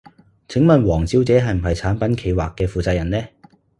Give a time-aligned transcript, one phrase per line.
[0.47, 3.21] 請問王小姐係唔係產品企劃嘅負責人呢？